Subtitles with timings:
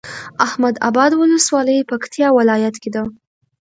[0.45, 3.03] احمداباد ولسوالي پکتيا ولايت کي ده